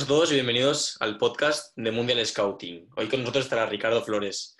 [0.00, 2.88] Buenas a todos y bienvenidos al podcast de Mundial Scouting.
[2.96, 4.56] Hoy con nosotros estará Ricardo Flores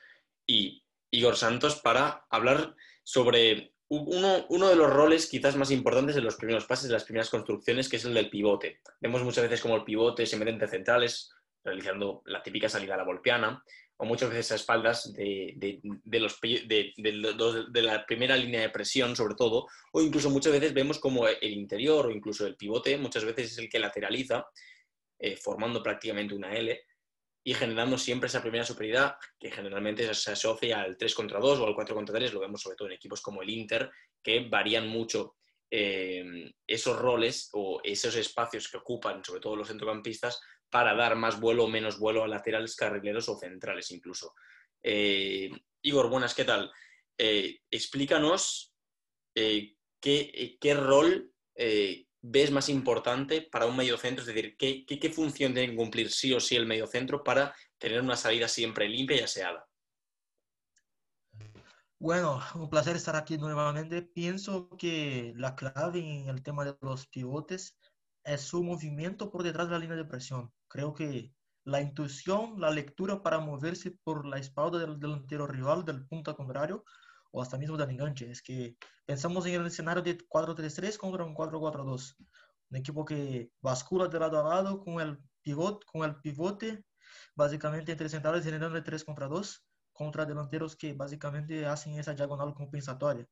[0.46, 6.36] y Igor Santos para hablar sobre uno, de los roles quizás más importantes en los
[6.36, 8.80] primeros pases de las primeras construcciones, que es el del pivote.
[9.00, 11.30] Vemos muchas veces como el pivote se mete entre centrales,
[11.64, 13.64] realizando la típica salida a la volpiana,
[13.96, 19.68] o muchas veces a espaldas de, de, de, la primera línea de presión, sobre todo,
[19.92, 23.58] o incluso muchas veces vemos como el interior o incluso el pivote muchas veces es
[23.58, 24.46] el que lateraliza,
[25.22, 26.82] eh, formando prácticamente una L
[27.44, 31.66] y generando siempre esa primera superioridad que generalmente se asocia al 3 contra 2 o
[31.66, 33.90] al 4 contra 3, lo vemos sobre todo en equipos como el Inter,
[34.22, 35.36] que varían mucho
[35.70, 41.38] eh, esos roles o esos espacios que ocupan, sobre todo los centrocampistas, para dar más
[41.38, 44.34] vuelo o menos vuelo a laterales, carrileros o centrales incluso.
[44.82, 45.50] Eh,
[45.82, 46.72] Igor, buenas, ¿qué tal?
[47.18, 48.74] Explícanos
[49.34, 49.76] qué,
[50.58, 51.30] qué, rol
[52.22, 56.32] ves más importante para un mediocentro, es decir, qué, qué, función tiene que cumplir sí
[56.32, 59.66] o sí el mediocentro para tener una salida siempre limpia y aseada.
[61.98, 64.02] Bueno, un placer estar aquí nuevamente.
[64.02, 67.76] Pienso que la clave en el tema de los pivotes
[68.24, 70.50] es su movimiento por detrás de la línea de presión.
[70.68, 71.32] Creo que
[71.64, 76.84] la intuición, la lectura para moverse por la espalda del delantero rival, del punta contrario,
[77.32, 78.30] o hasta mismo del enganche.
[78.30, 78.76] Es que
[79.10, 82.14] pensamos en el escenario de 4-3-3 contra un 4-4-2.
[82.70, 86.84] Un equipo que bascula de lado a lado con el pivote, con el pivote
[87.34, 92.54] básicamente entre centrales generando de 3 contra 2 contra delanteros que básicamente hacen esa diagonal
[92.54, 93.26] compensatoria.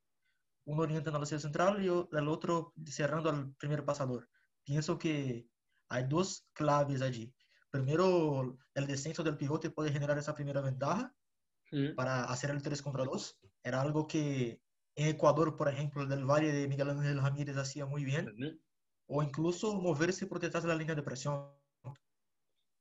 [0.64, 4.28] Uno orienta la central y el otro cerrando al primer pasador
[4.64, 5.46] pienso que
[5.90, 7.32] hay dos claves allí.
[7.70, 11.14] Primero, el descenso del pivote puede generar esa primera ventaja
[11.70, 11.94] mm.
[11.94, 13.38] para hacer el 3 contra 2.
[13.62, 14.60] Era algo que
[14.98, 18.60] en Ecuador, por ejemplo, del Valle de Miguel Ángel Ramírez hacía muy bien.
[19.06, 21.48] O incluso moverse por detrás de la línea de presión.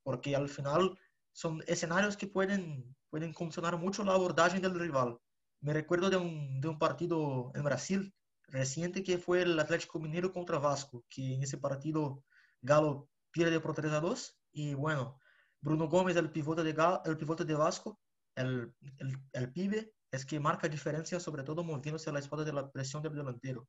[0.02, 0.98] Porque al final
[1.32, 5.16] son escenarios que pueden, pueden condicionar mucho la abordaje del rival.
[5.60, 8.12] Me recuerdo de un, de un partido en Brasil
[8.48, 12.24] reciente que fue el Atlético Mineiro contra Vasco, que en ese partido
[12.62, 15.20] Galo pierde por 3 a 2 y bueno,
[15.60, 18.00] Bruno Gómez, el pivote de, Galo, el pivote de Vasco,
[18.34, 22.52] el, el, el, pibe, es que marca diferencia, sobre todo moviéndose a la espalda de
[22.52, 23.68] la presión del delantero,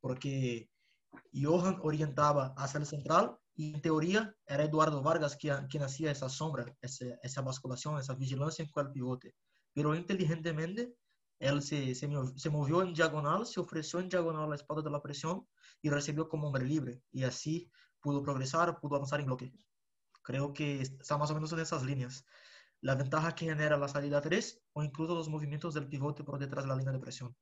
[0.00, 0.68] porque
[1.32, 6.28] Johan orientaba hacia el central y en teoría era Eduardo Vargas quien, quien hacía esa
[6.28, 9.34] sombra, esa, esa basculación, esa vigilancia con el pivote,
[9.72, 10.94] pero inteligentemente
[11.38, 14.90] él se, se, se, movió en diagonal, se ofreció en diagonal a la espalda de
[14.90, 15.46] la presión
[15.82, 17.02] y recibió como hombre libre.
[17.10, 19.52] Y así pudo progresar, pudo avanzar en bloque.
[20.22, 22.24] Creo que está más o menos en esas líneas.
[22.84, 26.64] La ventaja que genera la salida 3 o incluso los movimientos del pivote por detrás
[26.64, 27.34] de la línea de presión.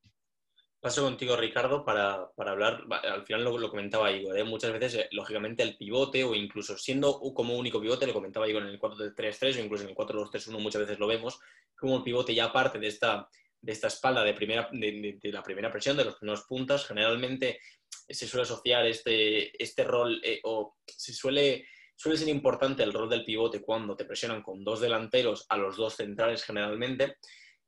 [0.79, 4.43] Paso contigo, Ricardo, para, para hablar, al final lo, lo comentaba Igor, ¿eh?
[4.45, 8.63] muchas veces, eh, lógicamente, el pivote o incluso siendo como único pivote, lo comentaba Igor
[8.63, 11.39] en el 4-3-3 o incluso en el 4-2-3-1 muchas veces lo vemos,
[11.75, 13.27] como el pivote ya parte de esta
[13.63, 17.59] de esta espalda de, primera, de, la primera presión, de los primeros puntas, generalmente
[17.89, 21.65] se suele asociar este, este rol eh, o se suele,
[21.95, 25.77] suele ser importante el rol del pivote cuando te presionan con dos delanteros a los
[25.77, 27.17] dos centrales generalmente.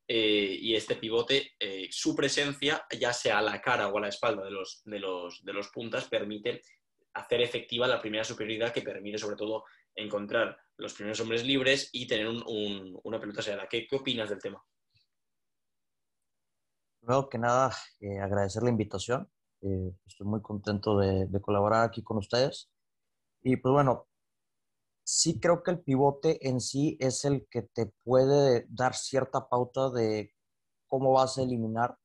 [0.07, 4.09] Eh, y este pivote, eh, su presencia, ya sea a la cara o a la
[4.09, 6.61] espalda de los, de los, de los puntas, permite
[7.15, 9.63] hacer efectiva la primera superioridad que permite sobre todo
[9.95, 13.67] encontrar los primeros hombres libres y tener una pelota sellada.
[13.67, 14.63] ¿Qué, ¿Qué opinas del tema?
[16.99, 17.71] Primero que nada,
[18.01, 19.29] eh, agradecer la invitación.
[20.05, 22.69] Estoy muy contento de, colaborar aquí con ustedes.
[23.41, 24.07] Y pues bueno,
[25.05, 29.91] sí creo que el pivote en sí es el que te puede dar cierta pauta
[29.91, 30.33] de
[30.87, 31.95] cómo vas a eliminar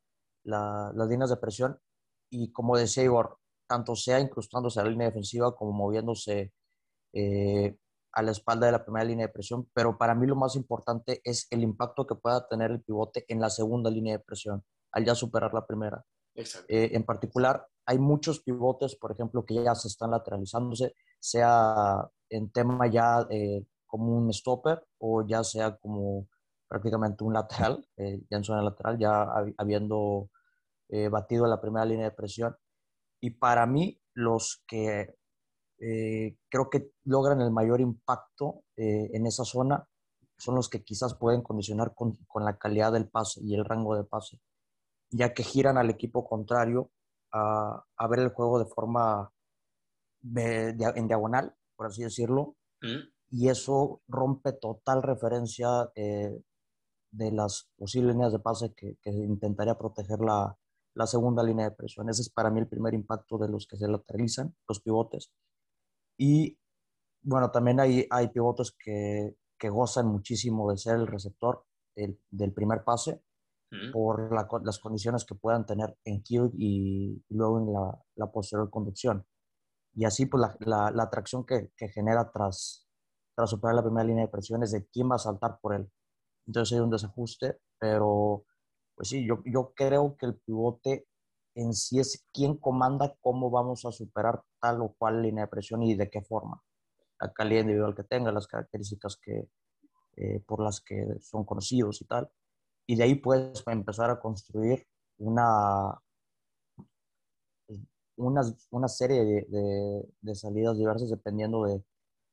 [0.44, 1.80] las líneas de presión.
[2.30, 6.52] Y como decía Igor, tanto sea incrustándose a la línea defensiva como moviéndose
[7.12, 7.76] eh,
[8.12, 9.68] a la espalda de la primera línea de presión.
[9.72, 13.40] Pero para mí lo más importante es el impacto que pueda tener el pivote en
[13.40, 14.62] la segunda línea de presión
[14.92, 16.04] al ya superar la primera.
[16.34, 22.50] Eh, en particular, hay muchos pivotes, por ejemplo, que ya se están lateralizándose, sea en
[22.52, 26.28] tema ya eh, como un stopper o ya sea como
[26.68, 29.26] prácticamente un lateral, eh, ya en zona lateral, ya
[29.58, 30.30] habiendo
[31.10, 32.56] batido la primera línea de presión.
[33.20, 35.14] Y para mí, los que
[35.78, 39.86] creo que logran el mayor impacto en esa zona
[40.36, 43.96] son los que quizás pueden condicionar con, con la calidad del pase y el rango
[43.96, 44.40] de pase
[45.10, 46.90] ya que giran al equipo contrario
[47.32, 49.30] a, a ver el juego de forma
[50.20, 53.08] de, en diagonal, por así decirlo, mm.
[53.30, 56.42] y eso rompe total referencia eh,
[57.10, 60.58] de las posibles líneas de pase que, que intentaría proteger la,
[60.94, 62.10] la, segunda línea de presión.
[62.10, 65.32] Ese es para mí el primer impacto de los que se lateralizan, los pivotes.
[66.18, 66.58] Y
[67.22, 71.64] bueno, también hay, hay pivotes que, que gozan muchísimo de ser el receptor
[71.96, 73.22] del primer pase
[73.90, 74.34] por
[74.66, 79.24] las condiciones que puedan tener en kill y, luego en la, la, posterior conducción.
[79.94, 82.88] Y así, pues, la, la, atracción que, que, genera tras,
[83.34, 85.90] tras superar la primera línea de presión es de quién va a saltar por él.
[86.46, 88.44] Entonces hay un desajuste, pero
[88.94, 91.06] pues sí, yo, yo creo que el pivote
[91.54, 95.82] en sí es quien comanda cómo vamos a superar tal o cual línea de presión
[95.82, 96.62] y de qué forma.
[97.20, 99.48] La calidad individual que tenga, las características que,
[100.16, 102.30] eh, por las que son conocidos y tal.
[102.86, 104.86] Y de ahí puedes empezar a construir
[105.18, 105.98] una,
[108.20, 111.82] una, una serie de, de, salidas diversas dependiendo de,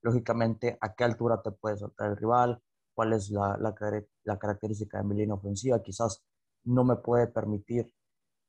[0.01, 2.61] lógicamente, a qué altura te puede saltar el rival,
[2.93, 3.73] cuál es la, la,
[4.23, 5.81] la característica de mi línea ofensiva.
[5.81, 6.23] Quizás
[6.65, 7.91] no me puede permitir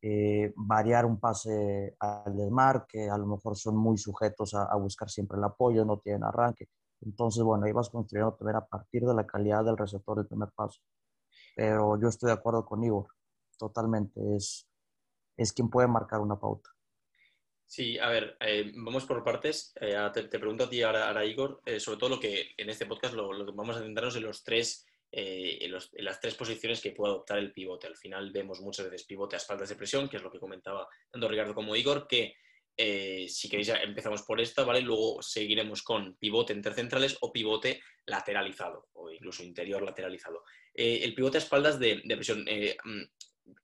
[0.03, 5.11] eh, variar un pase al desmarque, a lo mejor son muy sujetos a, a, buscar
[5.11, 6.69] siempre el apoyo, no tienen arranque.
[7.01, 10.51] Entonces, bueno, ahí vas construyendo también a partir de la calidad del receptor del primer
[10.55, 10.81] paso.
[11.57, 13.09] Pero yo estoy de acuerdo con Igor,
[13.59, 14.21] totalmente.
[14.37, 14.69] Es,
[15.37, 16.71] es quien puede marcar una pauta.
[17.69, 19.75] Sí, a ver, eh, vamos por partes.
[19.79, 23.13] Eh, te, pregunto a ti ahora, Igor, eh, sobre todo lo que en este podcast
[23.13, 27.37] lo, que vamos a centrarnos en los tres en, las tres posiciones que puede adoptar
[27.37, 27.87] el pivote.
[27.87, 30.89] Al final vemos muchas veces pivote a espaldas de presión, que es lo que comentaba
[31.11, 32.37] tanto Ricardo como Igor, que
[33.29, 34.81] si queréis, empezamos por esta, ¿vale?
[34.81, 40.43] Luego seguiremos con pivote intercentrales o pivote lateralizado, o incluso interior lateralizado.
[40.73, 43.03] El pivote a espaldas de, presión, eh, mm,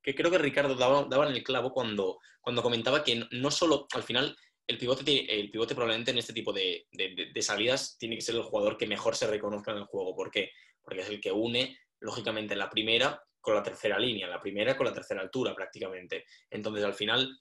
[0.02, 4.02] que creo que Ricardo daba, en el clavo cuando, cuando comentaba que no solo, al
[4.02, 4.36] final,
[4.66, 8.42] el pivote, el pivote probablemente en este tipo de, de, salidas tiene que ser el
[8.42, 10.14] jugador que mejor se reconozca en el juego.
[10.14, 10.52] ¿Por qué?
[10.82, 14.86] Porque es el que une, lógicamente, la primera con la tercera línea, la primera con
[14.86, 16.25] la tercera altura prácticamente.
[16.50, 17.38] Entonces, al final,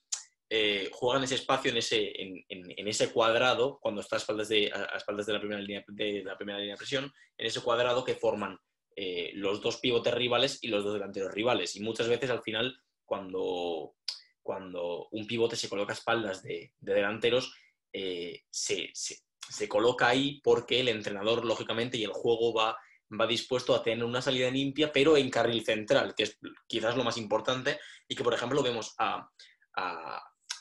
[0.50, 4.98] eh, juegan ese espacio en ese, en, ese cuadrado, cuando está a espaldas, de, a
[4.98, 8.16] espaldas de, la primera línea, de la primera línea de presión, en ese cuadrado que
[8.16, 8.60] forman
[8.96, 11.76] eh, los dos pivotes rivales y los dos delanteros rivales.
[11.76, 13.96] Y muchas veces al final, cuando,
[14.42, 17.56] cuando un pivote se coloca a espaldas de, delanteros,
[17.92, 22.78] eh, se, se, coloca ahí porque el entrenador, lógicamente, y el juego va,
[23.20, 27.04] va dispuesto a tener una salida limpia, pero en carril central, que es quizás lo
[27.04, 29.30] más importante, y que, por ejemplo, vemos a,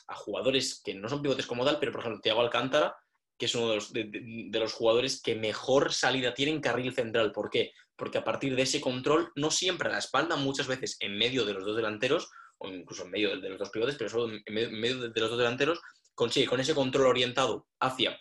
[0.07, 2.95] a jugadores que no son pivotes como tal, pero por ejemplo, Thiago Alcántara,
[3.37, 7.31] que es uno de los, de, los, jugadores que mejor salida tiene en carril central.
[7.31, 7.73] ¿Por qué?
[7.95, 11.45] Porque a partir de ese control, no siempre a la espalda, muchas veces en medio
[11.45, 14.79] de los dos delanteros, o incluso en medio de los dos pivotes, pero solo en
[14.79, 15.79] medio de los dos delanteros,
[16.15, 18.17] consigue con ese control orientado hacia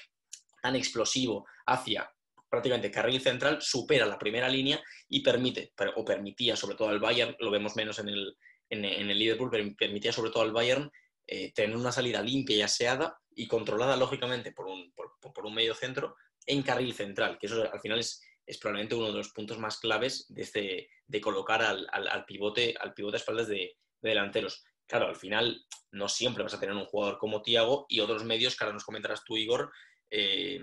[0.62, 2.10] tan explosivo, hacia
[2.48, 7.34] prácticamente carril central, supera la primera línea y permite, o permitía sobre todo al Bayern,
[7.40, 8.36] lo vemos menos en el,
[8.68, 10.90] en, el Liverpool, pero permitía sobre todo al Bayern
[11.26, 15.74] eh, tener una salida limpia y aseada y controlada, lógicamente, por un, por, un medio
[15.74, 19.58] centro en carril central, que eso al final es, es, probablemente uno de los puntos
[19.58, 24.64] más claves de, este, de colocar al, al, pivote, al pivote a espaldas de, delanteros.
[24.86, 28.56] Claro, al final no siempre vas a tener un jugador como Tiago y otros medios,
[28.56, 29.72] que ahora nos comentarás tú, Igor,
[30.10, 30.60] eh,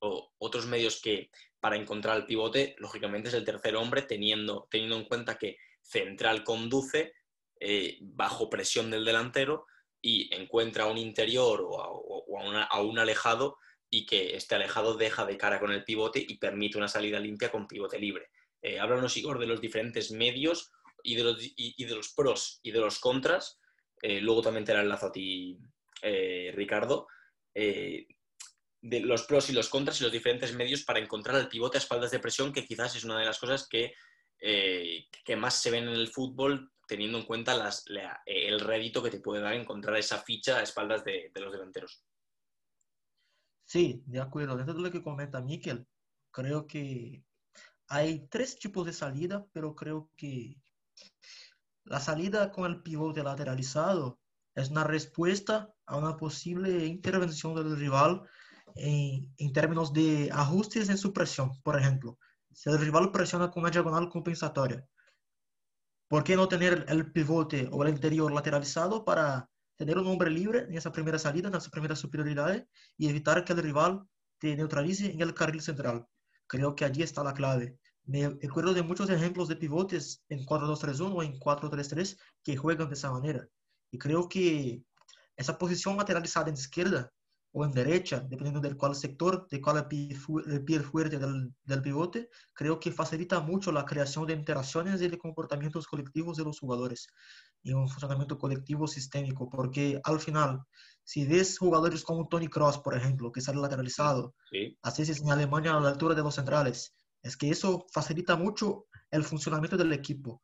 [0.00, 1.30] o otros medios que
[1.60, 6.42] para encontrar el pivote, lógicamente es el tercer hombre, teniendo, teniendo en cuenta que central
[6.42, 7.14] conduce
[7.60, 9.66] eh, bajo presión del delantero
[10.00, 13.58] y encuentra un interior o a, un alejado
[13.94, 17.50] y que este alejado deja de cara con el pivote y permite una salida limpia
[17.50, 18.30] con pivote libre.
[18.62, 20.72] Eh, háblanos, Igor, de los diferentes medios
[21.02, 23.60] y de los, y, de los pros y de los contras.
[24.00, 25.58] Eh, luego también te la enlazo a ti,
[26.00, 27.06] eh, Ricardo.
[27.54, 28.06] Eh,
[28.80, 31.80] de los pros y los contras y los diferentes medios para encontrar el pivote a
[31.80, 33.92] espaldas de presión, que quizás es una de las cosas que,
[34.38, 37.84] que más se ven en el fútbol teniendo en cuenta las,
[38.26, 42.02] el rédito que te puede dar encontrar esa ficha a espaldas de, de, los delanteros.
[43.72, 44.54] Sí, de acuerdo.
[44.54, 45.86] Dentro de lo que comenta Miquel,
[46.30, 47.24] creo que
[47.88, 50.60] hay tres tipos de salida, pero creo que
[51.84, 54.20] la salida con el pivote lateralizado
[54.54, 58.28] es una respuesta a una posible intervención del rival
[58.74, 61.58] en, en términos de ajustes en su presión.
[61.62, 62.18] Por ejemplo,
[62.52, 64.86] si el rival presiona con una diagonal compensatoria,
[66.08, 69.48] ¿Por qué no tener el pivote o el interior lateralizado para
[69.82, 72.64] tener un hombre libre en esa primera salida, en esa primera superioridad
[72.96, 74.04] y evitar que el rival
[74.38, 76.06] te neutralice en el carril central?
[76.46, 77.78] Creo que allí está la clave.
[78.04, 82.94] Me acuerdo de muchos ejemplos de pivotes en 4-2-3-1 o en 4-3-3 que juegan de
[82.94, 83.48] esa manera.
[83.90, 84.84] Y creo que
[85.36, 87.12] esa posición lateralizada en izquierda
[87.50, 92.30] o en derecha, dependiendo del cual sector, de cuál el pie fuerte del, del, pivote,
[92.54, 97.08] creo que facilita mucho la creación de interacciones y de comportamientos colectivos de los jugadores
[97.62, 100.62] y un funcionamiento colectivo sistémico, porque al final,
[101.04, 104.76] si ves jugadores como Tony Cross, por ejemplo, que sale lateralizado, Sí.
[104.82, 108.86] así es en Alemania a la altura de los centrales, es que eso facilita mucho
[109.10, 110.42] el funcionamiento del equipo.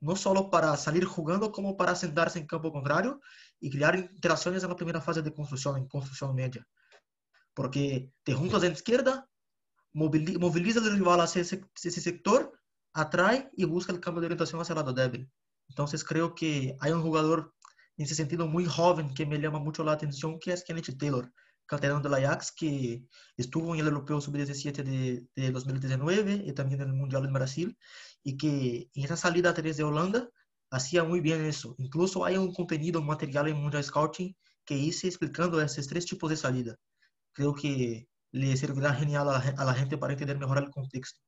[0.00, 3.20] No solo para salir jugando, como para sentarse en campo contrario
[3.58, 6.66] y crear interacciones en la primera fase de construcción, en construcción media.
[7.52, 9.28] Porque te juntas en izquierda,
[9.92, 12.52] movili- moviliza el rival hacia ese, ese sector,
[12.94, 15.30] atrae y busca el cambio de orientación hacia el lado débil.
[15.70, 17.54] Entonces creo que hay un jugador
[17.96, 21.32] en ese sentido muy joven que me llama mucho la atención, que es Kenneth Taylor,
[21.66, 23.04] canterano del Ajax, que
[23.36, 27.78] estuvo en el Europeo Sub-17 de, de 2019 y también en el Mundial en Brasil,
[28.24, 30.28] y que en esa salida a 3 de Holanda
[30.70, 31.76] hacía muy bien eso.
[31.78, 36.36] Incluso hay un contenido, material en Mundial Scouting que hice explicando esos tres tipos de
[36.36, 36.76] salida.
[37.32, 41.20] Creo que le servirá genial a a la gente para entender mejor el contexto.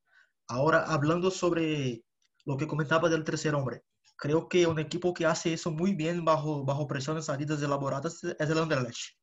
[0.47, 2.03] Ahora, hablando sobre
[2.45, 3.83] lo que comentaba del tercer hombre,
[4.23, 8.23] creo que un equipo que hace eso muy bien bajo, bajo presión en salidas elaboradas
[8.23, 9.17] es el Anderlecht.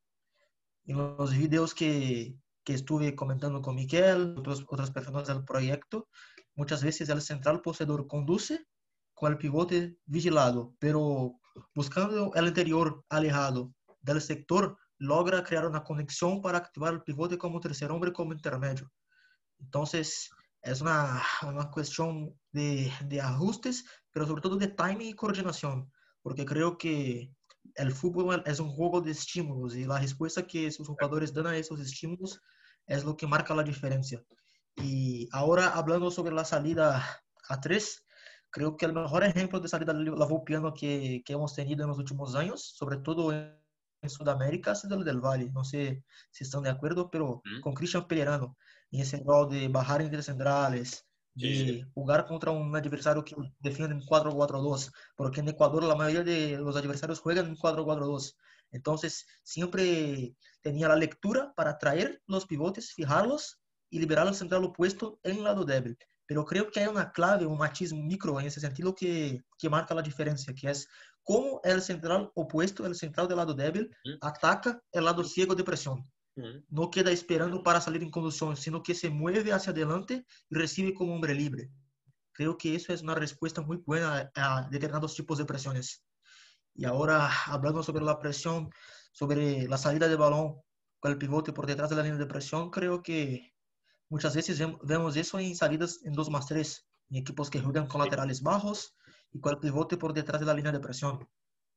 [0.85, 6.07] En los videos que, que estuve comentando con Miguel, otros, otras personas del proyecto,
[6.53, 8.67] muchas veces el central poseedor conduce
[9.15, 11.33] con el pivote vigilado, pero
[11.73, 17.59] buscando el interior alejado del sector, logra crear una conexión para activar el pivote como
[17.59, 18.91] tercer hombre, como intermedio.
[19.59, 20.29] Entonces,
[20.61, 25.91] es una, una cuestión de, de ajustes, pero sobre todo de timing y coordinación,
[26.21, 27.33] porque creo que
[27.75, 31.57] el fútbol es un juego de estímulos y la respuesta que sus jugadores dan a
[31.57, 32.39] esos estímulos
[32.87, 34.23] es lo que marca la diferencia.
[34.75, 37.03] Y ahora hablando sobre la salida
[37.49, 38.05] a tres,
[38.49, 42.35] creo que el mejor ejemplo de salida lavopiano que, que hemos tenido en los últimos
[42.35, 43.60] años, sobre todo en,
[44.01, 45.49] en Sudamérica, ha sido el del Valle.
[45.51, 47.61] No sé si están de acuerdo, pero Mm.
[47.61, 48.57] con Cristian Pellerano,
[48.91, 51.85] en ese rol de bajar entre centrales, de Sí, sí.
[51.93, 56.75] jugar contra un adversario que defiende en 4-4-2, porque en Ecuador la mayoría de los
[56.75, 58.35] adversarios juegan en 4-4-2.
[58.71, 65.19] Entonces, siempre tenía la lectura para traer los pivotes, fijarlos y liberar al central opuesto
[65.23, 65.97] en el lado débil.
[66.31, 69.93] Pero creo que hay una clave, un matiz micro en ese sentido que, que marca
[69.93, 70.87] la diferencia, que es
[71.25, 76.09] cómo el central opuesto, el central del lado débil, ataca el lado ciego de presión.
[76.69, 80.93] No queda esperando para salir en conducción, sino que se mueve hacia adelante y recibe
[80.93, 81.69] como hombre libre.
[82.31, 86.01] Creo que eso es una respuesta muy buena a determinados tipos de presiones.
[86.73, 88.69] Y ahora, hablando sobre la presión,
[89.11, 90.61] sobre la salida de balón
[91.01, 93.50] con el pivote por detrás de la línea de presión, creo que
[94.11, 97.87] muchas veces vem- vemos eso en salidas en 2 más 3, en equipos que juegan
[97.87, 98.95] con laterales bajos
[99.31, 101.27] y con el pivote por detrás de la línea de presión.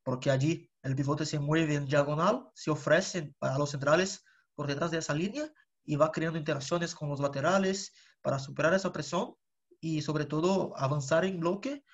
[0.02, 4.22] Porque allí el pivote se mueve en diagonal, se ofrece a los centrales
[4.54, 5.50] por detrás de esa línea
[5.84, 9.34] y va creando interacciones con los laterales para superar esa presión
[9.80, 11.84] y sobre todo avanzar en bloque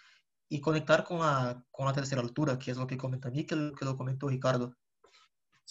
[0.49, 3.85] y conectar con la, con la tercera altura, que es lo que comenta lo, que
[3.85, 4.75] lo comentó Ricardo.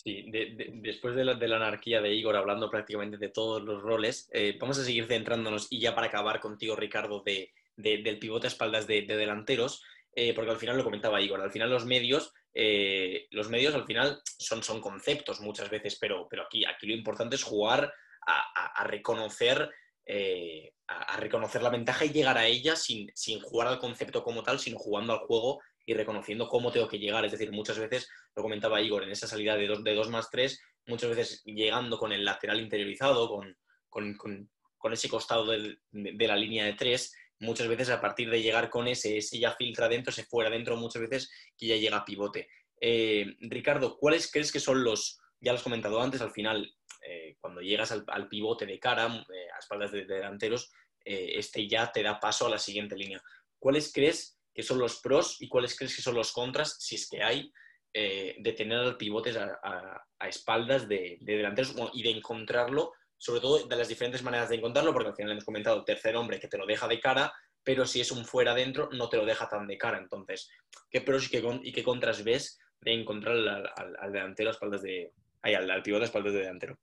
[0.02, 4.30] Sí, de- de- después de la, anarquía de Igor hablando prácticamente de todos los roles,
[4.34, 8.48] eh, vamos a seguir centrándonos y ya para acabar contigo, Ricardo, de, de- del pivote
[8.48, 9.84] a espaldas de, de delanteros,
[10.16, 13.86] eh, porque al final lo comentaba Igor, al final los medios, eh, los medios al
[13.86, 17.92] final son, son conceptos muchas veces, pero, pero aquí, aquí lo importante es jugar
[18.26, 19.70] a, reconocer.
[20.06, 24.24] eh, a, a reconocer la ventaja y llegar a ella sin, sin jugar al concepto
[24.24, 27.26] como tal, sino jugando al juego y reconociendo cómo tengo que llegar.
[27.26, 30.30] Es decir, muchas veces lo comentaba Igor, en esa salida de 2 de dos más
[30.30, 33.58] 3, muchas veces llegando con el lateral interiorizado, con,
[33.90, 38.44] con, con, con ese costado de, la línea de 3, muchas veces a partir de
[38.44, 41.98] llegar con ese, ese ya filtra dentro, se fuera dentro, muchas veces que ya llega
[41.98, 42.50] a pivote.
[42.80, 46.72] Eh, Ricardo, ¿cuáles crees que son los, ya lo has comentado antes, al final,
[47.04, 50.72] eh, cuando llegas al, pivote de cara, eh, a espaldas de, de delanteros,
[51.04, 53.20] este ya te da paso a la siguiente línea.
[53.58, 57.08] ¿Cuáles crees que son los pros y cuáles crees que son los contras, si es
[57.10, 57.50] que hay,
[57.94, 63.66] eh, de tener pivotes a, a, espaldas de, de delanteros y de encontrarlo, sobre todo
[63.66, 66.58] de las diferentes maneras de encontrarlo, porque al final hemos comentado tercer hombre que te
[66.58, 67.32] lo deja de cara,
[67.64, 69.98] pero si es un fuera adentro no te lo deja tan de cara.
[69.98, 70.50] Entonces,
[70.90, 75.14] ¿qué pros y qué, y qué contras ves de encontrar al, delantero a espaldas de...
[75.42, 76.78] Al, al pivote a espaldas de delantero?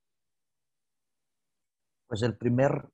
[2.06, 2.88] Pues el primer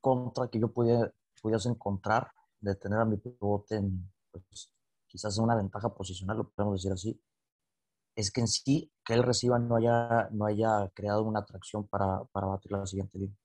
[0.00, 2.30] contra que yo podía, pudiese encontrar
[2.64, 4.72] de tener a mi pivote en, pues,
[5.06, 7.20] quizás una ventaja posicional, lo podemos decir así,
[8.16, 12.24] es que en sí, que él reciba no haya, no haya creado una atracción para,
[12.32, 13.36] para batir la siguiente línea.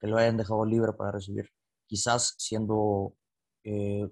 [0.00, 1.48] Que lo hayan dejado libre para recibir.
[1.86, 3.14] Quizás siendo,
[3.64, 4.08] eh,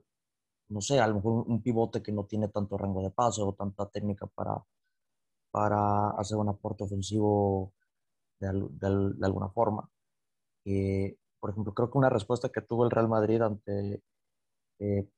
[0.68, 3.54] no sé, a lo mejor un pivote que no tiene tanto rango de paso o
[3.54, 4.64] tanta técnica para,
[5.50, 7.72] para hacer un aporte ofensivo
[8.40, 9.88] de, de, de alguna forma.
[10.64, 14.00] Eh, por ejemplo, creo que una respuesta que tuvo el Real Madrid ante
[14.78, 15.08] eh,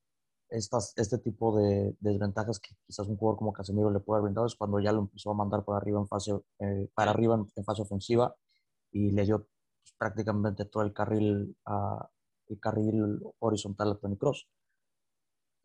[0.48, 4.46] estas, este tipo de, desventajas que quizás un jugador como Casemiro le puede haber brindado
[4.46, 7.64] es cuando ya lo empezó a mandar para arriba en fase, eh, para arriba en,
[7.64, 8.34] fase ofensiva
[8.90, 12.08] y le dio pues, prácticamente todo el carril, a,
[12.48, 14.48] el carril horizontal a Tony Cross.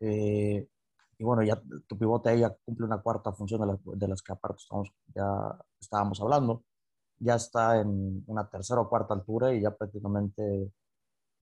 [0.00, 0.68] Eh,
[1.18, 4.20] y bueno, ya tu pivote ahí ya cumple una cuarta función de, las, de las
[4.20, 6.64] que aparte estamos, ya estábamos hablando.
[7.20, 10.72] Ya está en una tercera o cuarta altura y ya prácticamente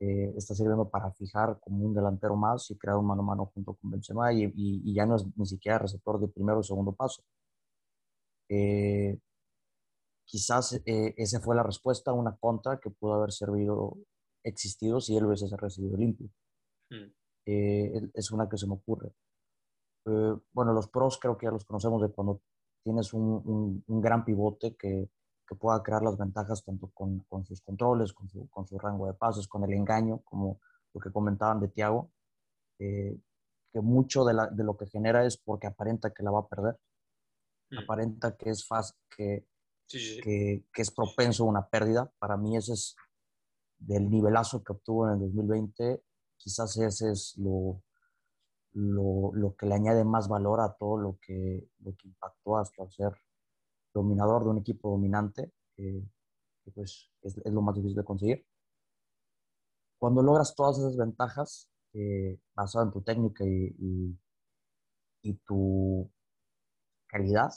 [0.00, 3.46] eh, está sirviendo para fijar como un delantero más y crear un mano a mano
[3.54, 6.92] junto con Benzema y, y, ya no es ni siquiera receptor de primero o segundo
[6.92, 7.22] paso.
[8.48, 9.18] Eh,
[10.24, 13.96] quizás eh, esa fue la respuesta a una contra que pudo haber servido,
[14.44, 16.28] existido si él hubiese recibido limpio.
[16.90, 17.12] Mm.
[17.44, 19.12] es una que se me ocurre.
[20.08, 22.40] Eh, bueno, los pros creo que ya los conocemos de cuando
[22.82, 25.10] tienes un, un, gran pivote que,
[25.48, 29.06] que, pueda crear las ventajas tanto con, con sus controles, con su, con su, rango
[29.06, 30.60] de pasos, con el engaño, como
[30.92, 32.10] lo que comentaban de Tiago,
[32.78, 33.18] eh,
[33.72, 36.48] que mucho de, la, de, lo que genera es porque aparenta que la va a
[36.48, 36.78] perder,
[37.70, 37.78] mm.
[37.78, 39.46] aparenta que es fácil, que,
[39.88, 42.12] que, que, es propenso a una pérdida.
[42.18, 42.96] Para mí ese es
[43.78, 46.02] del nivelazo que obtuvo en el 2020,
[46.36, 47.82] quizás ese es lo,
[48.72, 52.88] lo, lo, que le añade más valor a todo lo que, lo que impactó hasta
[52.90, 53.12] ser
[53.98, 56.02] dominador de un equipo dominante, que
[56.74, 58.46] pues es, es, lo más difícil de conseguir.
[59.98, 64.18] Cuando logras todas esas ventajas, eh, basado en tu técnica y, y,
[65.22, 66.10] y tu
[67.06, 67.50] calidad,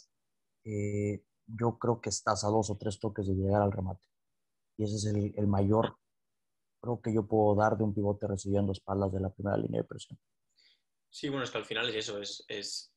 [0.64, 4.08] eh, yo creo que estás a dos o tres toques de llegar al remate.
[4.78, 5.98] Y ese es el, el mayor,
[6.82, 9.88] creo que yo puedo dar de un pivote recibiendo espaldas de la primera línea de
[9.88, 10.20] presión.
[11.10, 12.94] Sí, bueno, es que al final es eso, es, es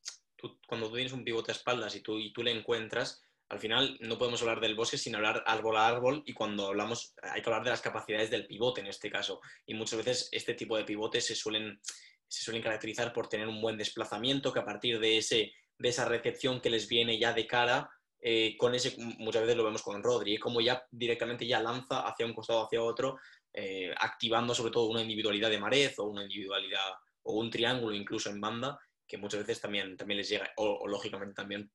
[0.68, 3.96] cuando tú tienes un pivote a espaldas y tú, y tú le encuentras, al final
[4.00, 7.50] no podemos hablar del bosque sin hablar árbol a árbol y cuando hablamos hay que
[7.50, 9.40] hablar de las capacidades del pivote en este caso.
[9.66, 11.80] Y muchas veces este tipo de pivotes se suelen,
[12.26, 16.04] se suelen caracterizar por tener un buen desplazamiento, que a partir de, ese, de esa
[16.06, 17.90] recepción que les viene ya de cara,
[18.26, 22.24] eh, con ese, muchas veces lo vemos con Rodri, como ya directamente ya lanza hacia
[22.24, 23.18] un costado hacia otro,
[23.52, 28.30] eh, activando sobre todo una individualidad de Marez o una individualidad o un triángulo incluso
[28.30, 31.70] en banda, que muchas veces también, también les llega, o, lógicamente también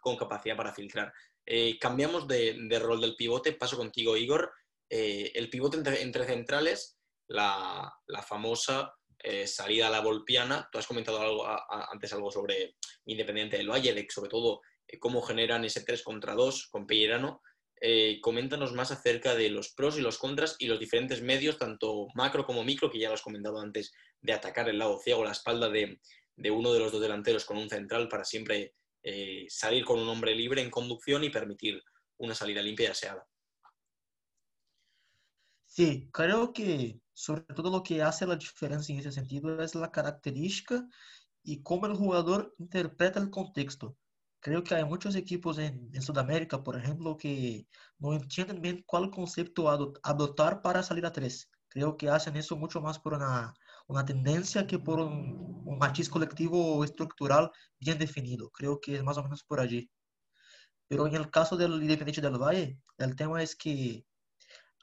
[0.00, 1.12] con capacidad para filtrar.
[1.50, 4.52] Eh, cambiamos de, rol del pivote, paso contigo Igor.
[4.90, 7.90] Eh, el pivote entre, centrales, la,
[8.26, 11.46] famosa eh, salida a la volpiana, tú has comentado algo,
[11.90, 14.60] antes algo sobre Independiente del Valle, sobre todo
[15.00, 17.40] cómo generan ese 3 contra 2 con Pellerano.
[18.20, 22.44] coméntanos más acerca de los pros y los contras y los diferentes medios, tanto macro
[22.44, 25.70] como micro, que ya lo has comentado antes de atacar el lado ciego, la espalda
[25.70, 30.08] de uno de los dos delanteros con un central para siempre eh, salir con un
[30.08, 31.82] hombre libre en conducción y permitir
[32.18, 33.26] una salida limpia y aseada.
[35.66, 39.90] Sí, creo que sobre todo lo que hace la diferencia en ese sentido es la
[39.90, 40.86] característica
[41.42, 43.96] y cómo el jugador interpreta el contexto.
[44.40, 47.66] Creo que hay muchos equipos en, en Sudamérica, por ejemplo, que
[47.98, 49.68] no entienden bien cuál concepto
[50.02, 51.50] adoptar para salir a tres.
[51.68, 53.54] Creo que hacen eso mucho más por una
[53.88, 58.50] una tendencia que por un, un matiz colectivo estructural bien definido.
[58.50, 59.90] Creo que es más o menos por allí.
[60.88, 64.04] Pero en el caso del Independiente del Valle, el tema es que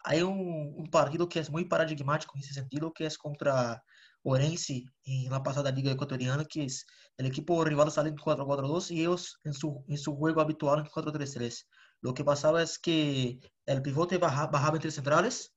[0.04, 3.84] hay un, un, partido que es muy paradigmático en ese sentido, que es contra
[4.24, 6.86] Orense en la pasada Liga Ecuatoriana, que es
[7.18, 10.86] el equipo rival sale en 4-4-2 y ellos en su, en su juego habitual en
[10.86, 11.68] 4-3-3.
[12.02, 15.54] Lo que pasaba es que el pivote bajaba, entre centrales,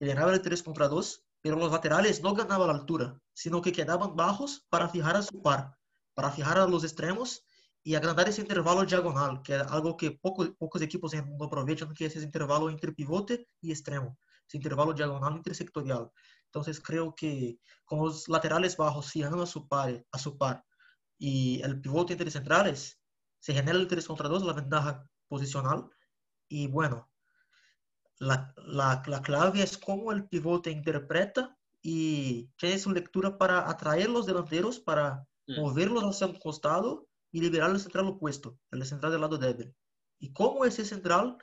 [0.00, 3.72] el erraba el 3 contra 2 pero los laterales no ganaban la altura, sino que
[3.72, 5.76] quedaban bajos para fijar a su par,
[6.14, 7.44] para fijar a los extremos
[7.82, 12.06] y agrandar ese intervalo diagonal, que es algo que poco, pocos equipos no aprovechan, que
[12.06, 16.10] es ese intervalo entre pivote y extremo, ese intervalo diagonal intersectorial.
[16.46, 20.64] Entonces creo que con los laterales bajos fijando a su par, a su par
[21.18, 23.00] y el pivote entre centrales,
[23.40, 25.90] se genera el 3 contra 2, la ventaja posicional.
[26.48, 27.10] Y bueno,
[28.22, 34.08] la, la, la, clave es cómo el pivote interpreta y tiene su lectura para atraer
[34.08, 35.60] los delanteros, para mm.
[35.60, 39.74] moverlos hacia un costado y liberar el central opuesto, el central del lado débil.
[40.20, 41.36] Y cómo ese central,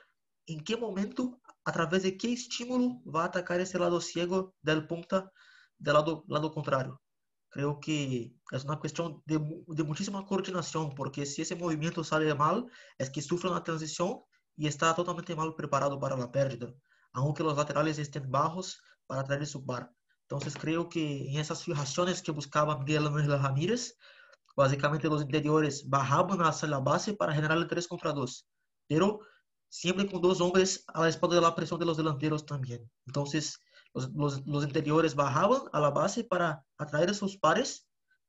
[0.46, 4.86] en qué momento, a través de qué estímulo va a atacar ese lado ciego del
[4.86, 5.30] punta
[5.76, 7.02] del lado, lado contrario.
[7.50, 12.66] Creo que es una cuestión de, de muchísima coordinación, porque si ese movimiento sale mal,
[12.96, 14.22] es que sufre una transición
[14.60, 16.70] y está totalmente mal preparado para la pérdida,
[17.14, 19.90] aunque los laterales estén bajos para traer su par.
[20.28, 23.96] Entonces creo que en esas fijaciones que buscaba Miguel Ángel Ramírez,
[24.54, 28.46] básicamente los interiores bajaban hacia la base para generar el 3 contra 2,
[28.86, 29.20] pero
[29.70, 32.86] siempre con dos hombres a la espalda de la presión de los delanteros también.
[33.06, 33.58] Entonces
[33.94, 37.88] los, los, los interiores bajaban a la base para atraer a sus pares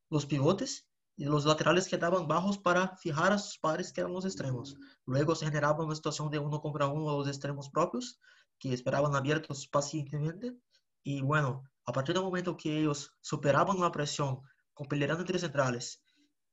[0.09, 4.75] los pivotes los laterales quedaban bajos para fijar a sus pares que eran los extremos.
[5.05, 8.19] Luego se generaba una situación de uno contra uno a los extremos propios
[8.59, 10.55] que esperaban abiertos pacientemente
[11.03, 14.41] y bueno, a partir del momento que ellos superaban la presión
[14.73, 16.03] con peleando entre centrales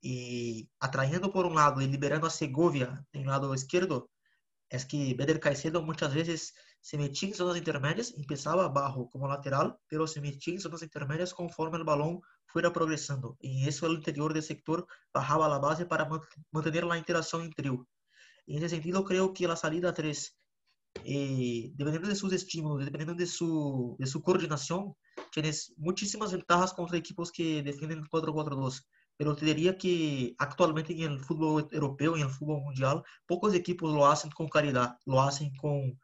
[0.01, 4.11] y atrayendo por un lado y liberando a Segovia en el lado izquierdo,
[4.71, 9.79] es que Beder Caicedo muchas veces se metía en zonas intermedias, empezaba abajo como lateral,
[9.89, 13.37] pero se metía en zonas intermedias conforme el balón fuera progresando.
[13.41, 16.09] Y eso el interior del sector bajaba la base para
[16.51, 17.89] mantener la interacción en trio.
[18.47, 20.39] En ese sentido, creo que la salida 3,
[21.05, 24.95] eh, dependiendo de sus estímulos, dependiendo de su, de su coordinación,
[25.33, 28.85] tienes muchísimas ventajas contra equipos que defienden 4-4-2
[29.19, 33.93] pero te diría que actualmente en el fútbol europeo, en el fútbol mundial, pocos equipos
[33.93, 36.01] lo hacen con caridad, lo hacen con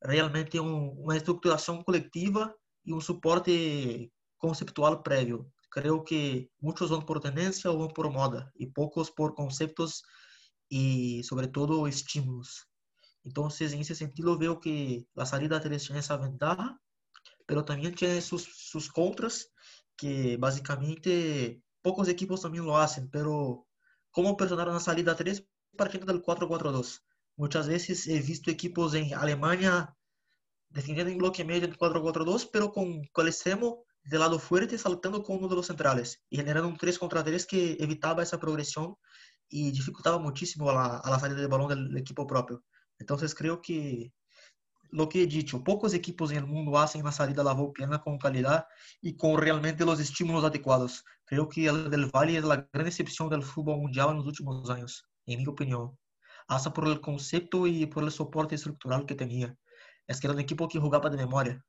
[0.00, 5.46] realmente un, una estructuración colectiva y un soporte conceptual previo.
[5.74, 10.04] Creo que muchos van por tendencia o van por moda y pocos por conceptos
[10.68, 12.68] y sobre todo estímulos.
[13.24, 16.80] Entonces, en ese sentido, veo que la salida 3 tiene esa ventaja,
[17.44, 19.50] pero también tiene sus, sus contras,
[19.96, 23.66] que básicamente pocos equipos también lo hacen, pero
[24.12, 25.44] ¿cómo personar una salida 3
[25.76, 27.02] partiendo del 4-4-2?
[27.34, 29.92] Muchas veces he visto equipos en Alemania
[30.68, 35.22] defendiendo en bloque medio en 4-4-2, pero con, con el extremo del lado fuerte saltando
[35.22, 38.96] con uno de los centrales y generando un 3 contra 3 que evitaba esa progresión
[39.48, 42.62] y dificultaba muchísimo a la, a la salida de balón del equipo propio.
[42.98, 44.12] Entonces creo que
[44.94, 48.00] lo que he dicho, pocos equipos en el mundo hacen una salida a la volpiana
[48.00, 48.66] con calidad
[49.02, 51.04] y con realmente los estímulos adecuados.
[51.24, 54.70] Creo que el del Valle es la gran excepción del fútbol mundial en los últimos
[54.70, 55.98] años, en mi opinión.
[56.46, 59.56] Hasta por el concepto y por el soporte estructural que tenía.
[60.06, 61.64] Es que era un equipo que jugaba de memoria.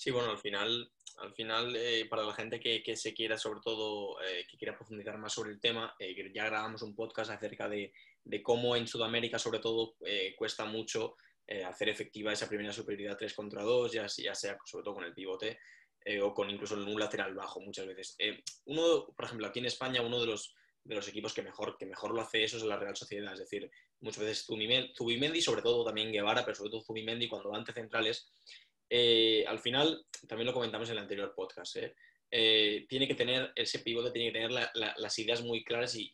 [0.00, 3.60] Sí, bueno, al final, al final eh, para la gente que, que, se quiera, sobre
[3.62, 7.68] todo, eh, que quiera profundizar más sobre el tema, eh, ya grabamos un podcast acerca
[7.68, 7.92] de,
[8.24, 9.96] de, cómo en Sudamérica, sobre todo,
[10.38, 11.16] cuesta mucho
[11.66, 14.34] hacer efectiva esa primera superioridad 3 contra 2, ya, sea
[14.64, 15.58] sobre todo con el pivote
[16.22, 18.16] o con incluso un lateral bajo muchas veces.
[18.64, 21.84] Uno, por ejemplo, aquí en España, uno de los, de los equipos que mejor, que
[21.84, 25.84] mejor lo hace eso es la Real Sociedad, es decir, muchas veces Zubimendi, sobre todo
[25.84, 27.74] también Guevara, pero sobre todo Zubimendi cuando va ante
[28.90, 31.76] centrales, al final, también lo comentamos en el anterior podcast,
[32.28, 36.12] tiene que tener, ese pivote tiene que tener la, la, las ideas muy claras y,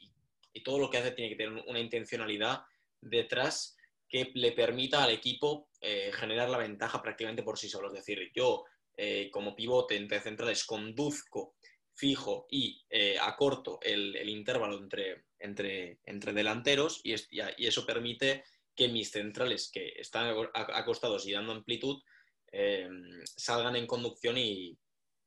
[0.64, 2.62] todo lo que hace tiene que tener una intencionalidad
[3.02, 3.76] detrás
[4.08, 7.88] que le permita al equipo eh, generar la ventaja prácticamente por sí solo.
[7.88, 8.64] Es decir, yo
[8.96, 11.56] eh, como pivote entre centrales conduzco,
[11.94, 19.10] fijo y eh, acorto el, el, intervalo entre, entre, delanteros y, eso permite que mis
[19.10, 22.02] centrales que están acostados y dando amplitud
[22.58, 22.88] eh,
[23.36, 24.78] salgan en conducción y,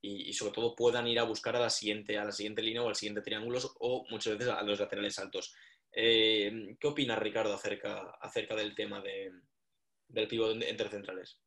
[0.02, 2.88] y, sobre todo puedan ir a buscar a la siguiente, a la siguiente línea o
[2.88, 5.54] al siguiente triángulo o muchas veces a los laterales altos.
[5.92, 9.30] Eh, ¿Qué opinas, Ricardo, acerca, acerca del tema de,
[10.08, 11.40] del pivote entre centrales?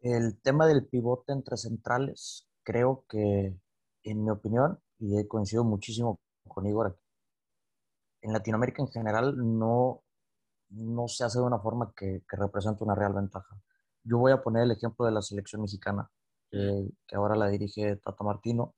[0.00, 3.54] El tema del pivote entre centrales, creo que,
[4.02, 6.98] en mi opinión, y he coincidido muchísimo con Igor,
[8.22, 10.02] en Latinoamérica en general no,
[10.68, 13.58] no se hace de una forma que represente una real ventaja.
[14.04, 16.10] Yo voy a poner el ejemplo de la selección mexicana,
[16.52, 18.74] eh, que ahora la dirige Tata Martino.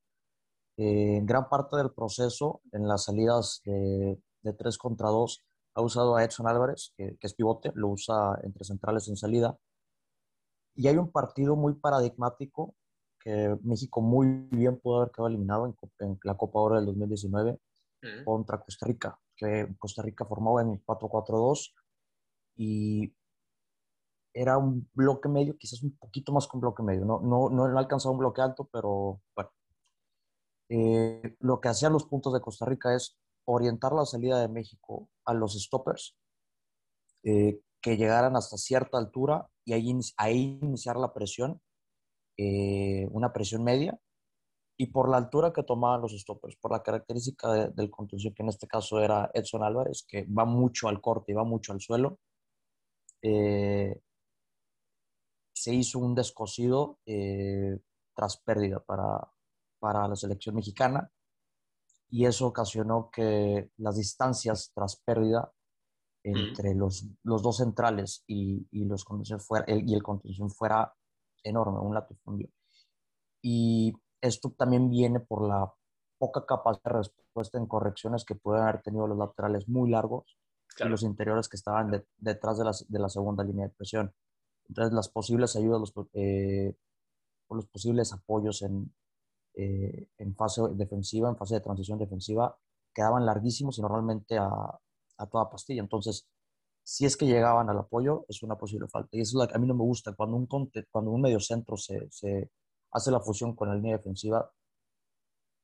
[0.76, 5.40] Eh, en gran parte del proceso, en las salidas de, de 3 contra 2,
[5.74, 9.56] ha usado a Edson Álvarez, que, que, es pivote, lo usa entre centrales en salida.
[10.74, 12.74] Y hay un partido muy paradigmático
[13.22, 17.58] que México muy bien pudo haber quedado eliminado en, en la Copa Oro del 2019
[18.02, 18.24] mm.
[18.24, 21.72] contra Costa Rica, que Costa Rica formaba en 4-4-2
[22.56, 23.14] y
[24.34, 27.04] era un bloque medio, quizás un poquito más que un bloque medio.
[27.04, 29.50] No, no, no, alcanzaba un bloque alto, pero bueno,
[30.68, 35.08] eh, lo que hacían los puntos de Costa Rica es orientar la salida de México
[35.24, 36.16] a los stoppers,
[37.24, 41.60] eh, que llegaran hasta cierta altura y ahí, ahí iniciar la presión,
[42.38, 43.98] eh, una presión media,
[44.78, 48.42] y por la altura que tomaban los stoppers, por la característica de, del contención, que
[48.42, 51.80] en este caso era Edson Álvarez, que va mucho al corte y va mucho al
[51.80, 52.18] suelo,
[53.22, 54.00] eh,
[55.52, 57.78] se hizo un descosido eh,
[58.14, 59.28] tras pérdida para,
[59.78, 61.10] para la selección mexicana
[62.10, 65.50] y eso ocasionó que las distancias tras pérdida
[66.22, 66.78] entre mm.
[66.78, 69.04] los, los, dos centrales y, y los
[69.40, 70.94] fuera, el, y el contención fuera
[71.42, 72.48] enorme, un latifundio.
[73.42, 75.72] Y esto también viene por la
[76.18, 80.38] poca capacidad de respuesta en correcciones que pueden haber tenido los laterales muy largos
[80.76, 80.88] claro.
[80.88, 84.14] y los interiores que estaban de, detrás de la, de la, segunda línea de presión.
[84.72, 86.74] Entonces, las posibles ayudas, los, eh,
[87.50, 88.90] los posibles apoyos en,
[89.54, 92.56] eh, en fase defensiva, en fase de transición defensiva,
[92.94, 95.82] quedaban larguísimos y normalmente a, a toda pastilla.
[95.82, 96.26] Entonces,
[96.82, 99.11] si es que llegaban al apoyo, es una posible falta.
[99.12, 100.14] Y eso es lo que a mí no me gusta.
[100.14, 100.46] Cuando un,
[100.90, 102.50] cuando un medio centro se, se
[102.92, 104.50] hace la fusión con la línea defensiva,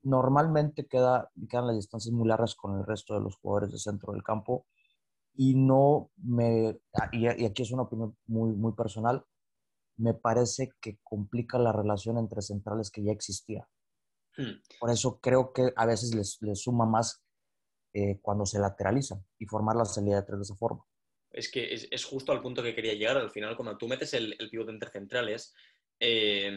[0.03, 4.13] normalmente queda, quedan las distancias muy largas con el resto de los jugadores de centro
[4.13, 4.67] del campo
[5.41, 9.25] y no me, ah, y, aquí es una opinión muy, muy personal,
[9.97, 13.69] me parece que complica la relación entre centrales que ya existía.
[14.37, 14.61] Hmm.
[14.81, 17.23] Por eso creo que a veces les, les suma más
[17.95, 20.85] eh, cuando se lateralizan y formar la salida de tres de esa forma.
[21.31, 23.17] Es que es, es, justo al punto que quería llegar.
[23.17, 25.55] Al final, cuando tú metes el, el pivote entre centrales,
[26.01, 26.51] eh,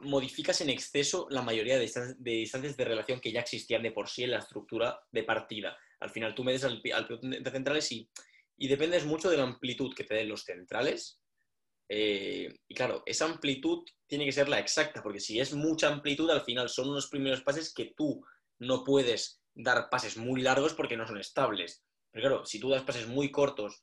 [0.00, 4.24] modificas en exceso la mayoría de, distancias de relación que ya existían de por sí
[4.24, 5.78] en la estructura de partida.
[6.00, 8.08] Al final tú metes al, al de centrales y,
[8.56, 11.20] y, dependes mucho de la amplitud que te den los centrales.
[11.88, 16.30] Eh, y claro, esa amplitud tiene que ser la exacta, porque si es mucha amplitud,
[16.30, 18.24] al final son unos primeros pases que tú
[18.58, 21.82] no puedes dar pases muy largos porque no son estables.
[22.10, 23.82] Pero claro, si tú das pases muy cortos,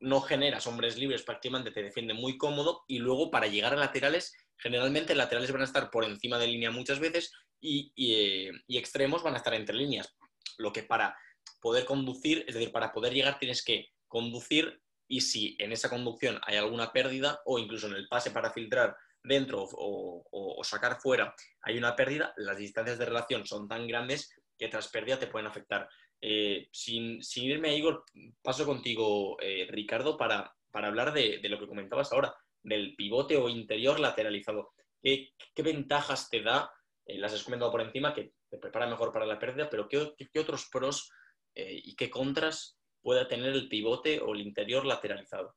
[0.00, 4.34] no generas hombres libres, prácticamente te defiende muy cómodo y luego para llegar a laterales
[4.58, 9.34] generalmente laterales van a estar por encima de línea muchas veces y, eh, extremos van
[9.34, 10.14] a estar entre líneas.
[10.58, 11.16] Lo que para
[11.60, 16.38] poder conducir, es decir, para poder llegar tienes que conducir y si en esa conducción
[16.44, 21.78] hay alguna pérdida o incluso en el pase para filtrar dentro o, sacar fuera hay
[21.78, 25.88] una pérdida, las distancias de relación son tan grandes que tras pérdida te pueden afectar.
[26.20, 28.04] Eh, sin, irme a Igor,
[28.42, 33.48] paso contigo, eh, Ricardo, para, para hablar de, lo que comentabas ahora del pivote o
[33.48, 34.72] interior lateralizado.
[35.02, 36.70] ¿Qué, ventajas te da?
[37.06, 40.40] Eh, las has comentado por encima, que te prepara mejor para la pérdida, pero ¿qué,
[40.40, 41.10] otros pros
[41.58, 45.56] eh, y qué contras puede tener el pivote o el interior lateralizado?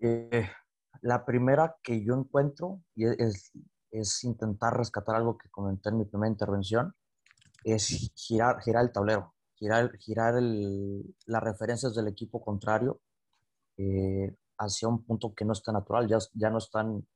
[0.00, 0.50] Eh,
[1.02, 3.52] la primera que yo encuentro, y es,
[4.24, 6.94] intentar rescatar algo que comenté en mi primera intervención,
[7.62, 13.00] es girar, girar el tablero, girar, girar las referencias del equipo contrario
[13.76, 17.06] eh, hacia un punto que no está natural, ya, ya no están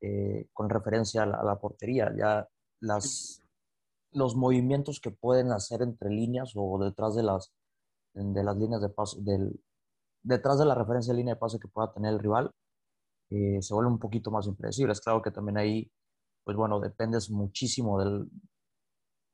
[0.00, 2.48] eh, con referencia a la, portería, ya
[2.80, 3.42] las,
[4.16, 7.52] los movimientos que pueden hacer entre líneas o detrás de las,
[8.14, 9.62] de las líneas de paso, del,
[10.22, 12.50] detrás de la referencia de línea de pase que pueda tener el rival,
[13.30, 15.02] eh, se vuelven un poquito más impredecibles.
[15.02, 15.92] Claro que también ahí,
[16.44, 18.30] pues bueno, dependes muchísimo del,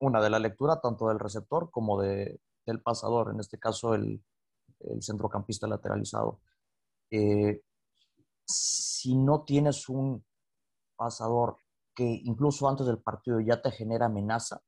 [0.00, 4.20] una, de la lectura tanto del receptor como de, del pasador, en este caso el,
[4.80, 6.40] el centrocampista lateralizado.
[7.08, 7.62] Eh,
[8.44, 10.24] si no tienes un
[10.96, 11.56] pasador
[11.94, 14.60] que incluso antes del partido ya te genera amenaza,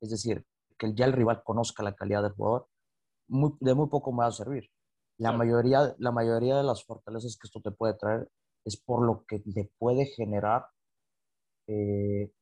[0.00, 0.44] es decir,
[0.78, 2.68] que ya el rival conozca la calidad del jugador,
[3.28, 4.70] de muy poco me va a servir.
[5.18, 8.30] La, mayoría, la mayoría de las fortalezas que esto te puede traer
[8.64, 10.66] es por lo que te puede generar
[11.66, 12.32] eh,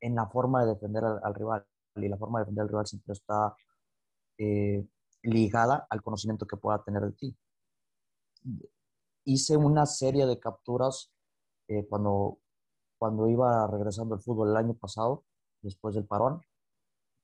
[0.00, 1.64] en la forma de defender al, rival.
[1.96, 3.56] Y la forma de defender al rival siempre está
[4.38, 4.84] eh,
[5.22, 7.36] ligada al conocimiento que pueda tener de ti
[9.24, 11.10] hice una serie de capturas
[11.68, 12.38] eh, cuando,
[12.98, 15.24] cuando iba regresando al fútbol el año pasado,
[15.62, 16.42] después del parón,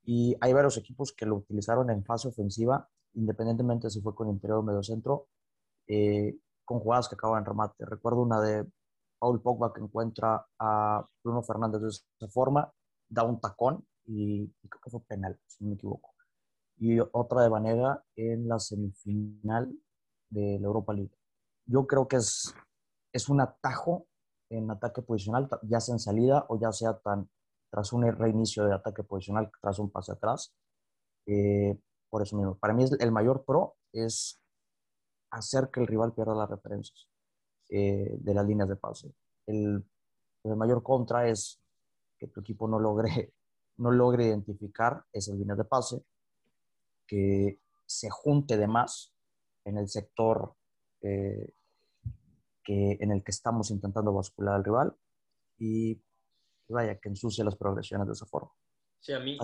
[0.04, 4.58] y hay varios equipos que lo utilizaron en fase ofensiva, independientemente si fue con interior
[4.58, 5.28] o medio centro,
[5.86, 7.84] eh, con jugadas que acaban en remate.
[7.84, 8.66] Recuerdo una de
[9.18, 12.72] Paul Pogba que encuentra a Bruno Fernández de esa forma,
[13.08, 16.14] da un tacón y, creo que fue penal, si no me equivoco.
[16.78, 19.70] Y otra de Vanega en la semifinal
[20.30, 21.20] de la Europa League
[21.70, 22.54] yo creo que es,
[23.12, 24.06] es un atajo
[24.50, 27.30] en ataque posicional, ya sea en salida o ya sea tan,
[27.70, 30.54] tras un reinicio de ataque posicional, tras un pase atrás.
[31.26, 31.78] Eh,
[32.08, 34.40] por eso mismo, para mí el mayor pro es
[35.30, 37.08] hacer que el rival pierda las referencias
[37.68, 39.14] eh, de las líneas de pase.
[39.46, 39.84] El,
[40.42, 41.62] el, mayor contra es
[42.18, 43.32] que tu equipo no logre,
[43.76, 46.04] no logre identificar esas líneas de pase,
[47.06, 49.14] que se junte de más
[49.64, 50.54] en el sector
[51.02, 51.54] eh,
[52.62, 54.96] que, en el que estamos intentando bascular al rival
[55.58, 56.00] y
[56.72, 58.50] vaya, que ensucie las progresiones de esa forma.
[58.98, 59.38] Sí, a mí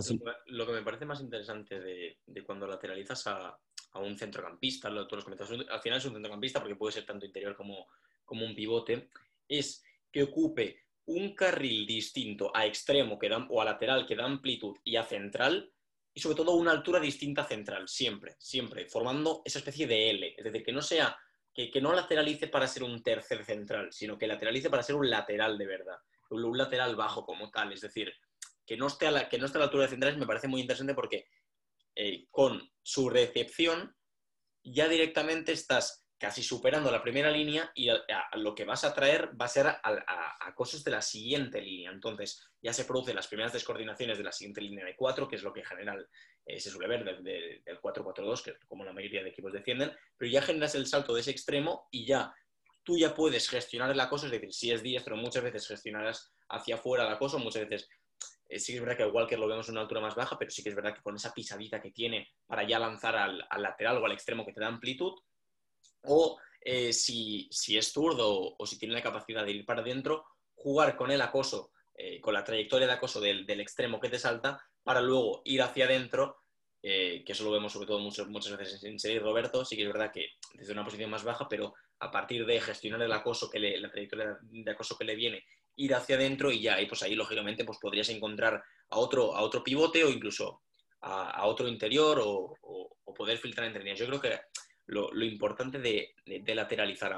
[0.46, 3.58] lo que me parece más interesante de, de cuando lateralizas a,
[3.92, 7.24] a, un centrocampista, lo, todos los al final es un centrocampista porque puede ser tanto
[7.24, 7.86] interior como,
[8.24, 9.08] como un pivote,
[9.48, 14.24] es que ocupe un carril distinto a extremo que da, o a lateral que da
[14.24, 15.72] amplitud y a central,
[16.12, 20.34] y sobre todo una altura distinta a central, siempre, siempre, formando esa especie de L.
[20.36, 21.16] Es decir, que no sea
[21.54, 25.56] que, no lateralice para ser un tercer central, sino que lateralice para ser un lateral
[25.56, 25.96] de verdad,
[26.30, 27.72] un, lateral bajo como tal.
[27.72, 28.12] Es decir,
[28.66, 30.48] que no esté a la, que no esté a la altura de centrales me parece
[30.48, 31.26] muy interesante porque
[31.94, 33.96] eh, con su recepción
[34.62, 37.88] ya directamente estás casi superando la primera línea y
[38.34, 41.90] lo que vas a traer va a ser a, a, cosas de la siguiente línea.
[41.90, 45.42] Entonces, ya se producen las primeras descoordinaciones de la siguiente línea de 4, que es
[45.42, 46.08] lo que en general
[46.46, 49.92] eh, se suele ver del, del 4-4-2, que es como la mayoría de equipos defienden,
[50.16, 52.34] pero ya generas el salto de ese extremo y ya
[52.87, 56.77] tú ya puedes gestionar el acoso, es decir, si es diestro, muchas veces gestionarás hacia
[56.77, 57.88] afuera el acoso, muchas veces
[58.49, 60.53] eh, sí que es verdad que que lo vemos en una altura más baja, pero
[60.53, 63.99] sí que es verdad que con esa pisadita que tiene para ya lanzar al, lateral
[63.99, 65.14] o al extremo que te da amplitud,
[66.03, 70.96] o eh, si, es zurdo o, si tiene la capacidad de ir para adentro, jugar
[70.96, 75.01] con el acoso, eh, con la trayectoria de acoso del, extremo que te salta, para
[75.01, 76.37] luego ir hacia adentro,
[76.81, 79.88] que eso lo vemos sobre todo muchas, muchas veces en serie Roberto, sí que es
[79.88, 83.59] verdad que desde una posición más baja, pero a partir de gestionar el acoso que
[83.59, 85.44] le, la trayectoria de acoso que le viene
[85.76, 89.42] ir hacia adentro y ya, y pues ahí lógicamente pues podrías encontrar a otro, a
[89.42, 90.62] otro pivote o incluso
[91.02, 92.56] a, otro interior o,
[93.14, 93.98] poder filtrar entre líneas.
[93.98, 94.38] Yo creo que
[94.87, 96.14] lo, importante de,
[96.54, 97.16] lateralizar,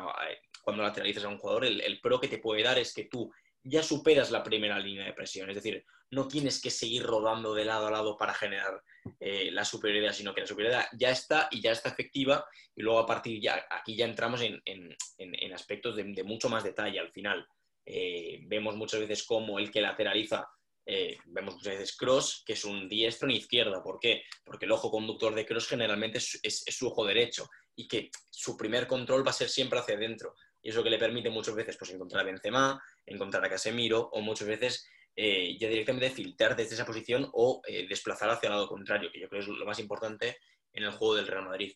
[0.63, 3.83] cuando lateralizas a un jugador, el, pro que te puede dar es que tú ya
[3.83, 7.87] superas la primera línea de presión, es decir, no tienes que seguir rodando de lado
[7.87, 8.83] a lado para generar
[9.21, 13.01] eh, la superioridad, sino que la superioridad ya está y ya está efectiva y luego
[13.01, 17.47] a partir ya, aquí ya entramos en, aspectos de, mucho más detalle al final.
[17.85, 20.49] Eh, vemos muchas veces como el que lateraliza,
[20.91, 23.83] eh, vemos muchas veces Cross, que es un diestro en izquierda.
[23.83, 24.23] ¿Por qué?
[24.43, 28.87] Porque el ojo conductor de Cross generalmente es, su ojo derecho y que su primer
[28.87, 30.35] control va a ser siempre hacia adentro.
[30.69, 34.21] Y eso que le permite muchas veces pues, encontrar a Benzema, encontrar a Casemiro o
[34.21, 39.11] muchas veces eh, ya directamente filtrar desde esa posición o desplazar hacia el lado contrario,
[39.11, 40.37] que yo creo que es lo más importante
[40.75, 41.73] en el juego del Real Madrid.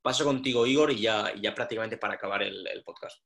[0.00, 3.18] paso contigo, Igor, y ya, ya prácticamente para acabar el podcast.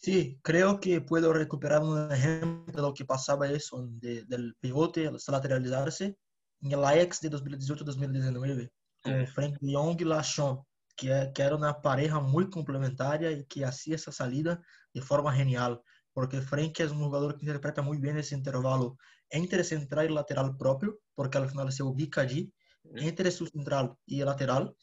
[0.00, 6.16] Sí, creo que puedo recuperar un ejemplo de lo que pasaba eso, del pivote lateralizarse
[6.62, 8.70] en el Ajax de 2018-2019,
[9.02, 10.64] con Frank de Jong y Lachon,
[11.00, 15.80] que, que era una pareja muy complementaria y que hacía esa salida de forma genial,
[16.12, 18.98] porque Frank es un jugador que interpreta muy bien ese intervalo
[19.30, 22.52] entre central y lateral propio, porque al final se ubica allí,
[22.96, 24.74] entre su central y el lateral,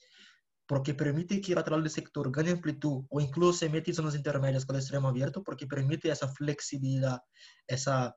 [0.66, 4.16] porque permite que el lateral del sector gane amplitud o incluso se mete en zonas
[4.16, 7.20] intermedias con el extremo abierto, porque permite esa flexibilidad,
[7.68, 8.16] esa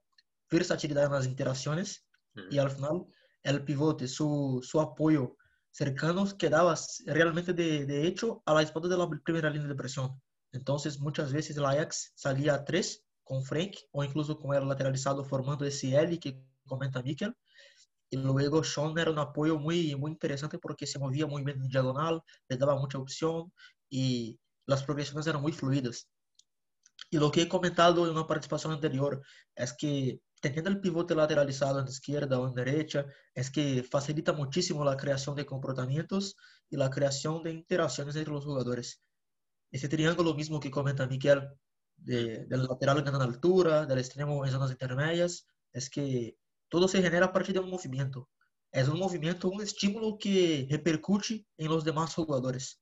[0.50, 2.06] versatilidad en las interacciones
[2.50, 3.04] y al final
[3.42, 4.80] el pivote, su, su
[5.70, 6.74] apoyo cercano quedaba
[7.06, 10.20] realmente de, de, hecho a la espalda de la primera línea de presión.
[10.52, 15.24] Entonces muchas veces el Ajax salía a tres con Frank o incluso con el lateralizado
[15.24, 17.35] formando ese L que comenta Mikel
[18.11, 21.68] y luego Sean era un apoyo muy, muy interesante porque se movía muy bien en
[21.68, 23.52] diagonal, le daba mucha opción
[23.88, 26.09] y las progresiones eran muy fluidas.
[27.09, 29.22] Y lo que he comentado en una participación anterior
[29.54, 34.85] es que teniendo el pivote lateralizado en izquierda o en derecha, es que facilita muchísimo
[34.85, 36.37] la creación de comportamientos
[36.68, 39.03] y la creación de interacciones entre los jugadores.
[39.70, 41.48] Ese triángulo mismo que comenta Miguel,
[41.96, 46.37] de, del lateral ganando altura, del extremo en zonas intermedias, es que
[46.68, 48.29] todo se genera a partir de un movimiento.
[48.72, 52.81] Es un movimiento, un estímulo que repercute en los demás jugadores.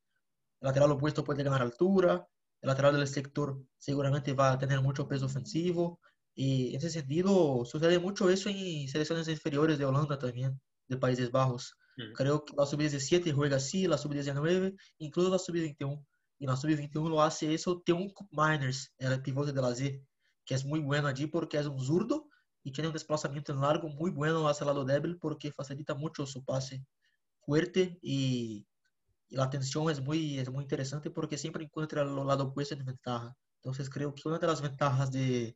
[0.61, 2.27] El lateral opuesto puede ganar altura,
[2.61, 6.01] el lateral del sector seguramente va a tener mucho peso ofensivo
[6.41, 11.33] y en ese sentido sucede mucho eso en selecciones inferiores de Holanda también, de Países
[11.33, 11.75] Bajos.
[12.15, 16.07] Creo que la sub-17 juega así, la sub-19, incluso la sub-21.
[16.39, 19.99] Y la sub-21 lo hace eso Teun Miners, el pivote de la Z,
[20.45, 22.29] que es muy bueno allí porque es un zurdo
[22.63, 26.25] y tiene un desplazamiento en largo muy bueno hacia el lado débil porque facilita mucho
[26.25, 26.87] su pase
[27.41, 28.65] fuerte y,
[29.31, 33.37] la tensión es muy, es muy interesante porque siempre encuentra el lado opuesto en ventaja.
[33.57, 35.55] Entonces creo que una de las ventajas de,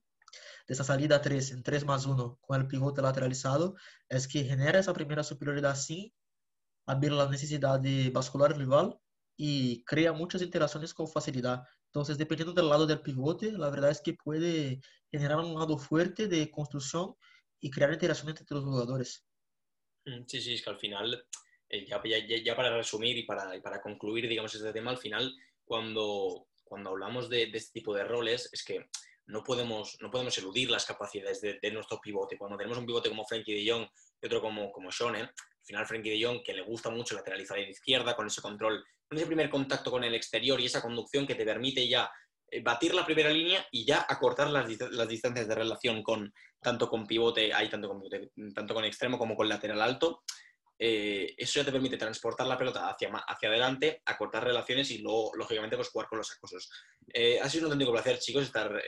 [0.66, 3.76] de esa salida 3 en 3 más 1 con el pivote lateralizado
[4.09, 6.12] es que genera esa primera superioridad sin
[6.87, 8.99] abrir la necesidad de bascular el rival
[9.37, 11.62] y crea muchas interacciones con facilidad.
[11.87, 14.80] Entonces, dependiendo del lado del pivote, la verdad es que puede
[15.11, 17.14] generar un lado fuerte de construcción
[17.61, 19.24] y crear interacción entre los jugadores.
[20.07, 21.26] Mm, sí, sí, es que al final,
[21.68, 26.91] eh, ya, para resumir y para, para, concluir, digamos, este tema, al final, cuando, cuando
[26.91, 28.89] hablamos de, este tipo de roles, es que
[29.27, 32.37] no podemos, no podemos eludir las capacidades de, nuestro pivote.
[32.37, 33.87] Cuando tenemos un pivote como Frankie de Jong
[34.20, 37.59] y otro como, como Schonen, al final Frankie de Jong, que le gusta mucho lateralizar
[37.59, 41.27] en izquierda, con ese control, con ese primer contacto con el exterior y esa conducción
[41.27, 42.11] que te permite ya
[42.51, 46.89] eh, batir la primera línea y ya acortar las, las, distancias de relación con tanto
[46.89, 48.03] con pivote, hay tanto con
[48.55, 50.23] tanto con extremo como con lateral alto.
[50.85, 55.30] Eh, eso ya te permite transportar la pelota hacia, hacia adelante, acortar relaciones y luego,
[55.37, 56.70] lógicamente, pues jugar con los acosos.
[57.14, 58.83] Eh, ha sido un auténtico placer, chicos, estar,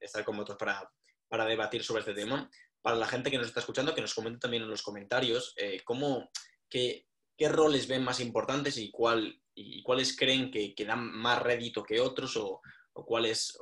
[0.00, 0.90] estar con vosotros para,
[1.28, 2.48] para debatir sobre este tema.
[2.80, 6.30] Para la gente que nos está escuchando, que nos comente también en los comentarios cómo,
[6.70, 7.06] que,
[7.36, 11.82] qué roles ven más importantes y, cuál, y cuáles creen que, que dan más rédito
[11.82, 12.62] que otros o,
[13.04, 13.58] cuáles,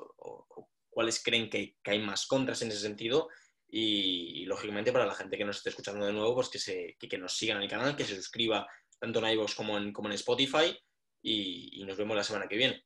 [0.91, 3.29] cuáles creen que, hay más contras en ese sentido.
[3.77, 7.18] Y, lógicamente para la gente que nos esté escuchando de nuevo, pues que, se, que,
[7.18, 8.68] nos sigan en el canal, que se suscriba
[9.01, 10.79] tanto en iVoox como en, como en Spotify
[11.20, 12.85] y, nos vemos la semana que viene.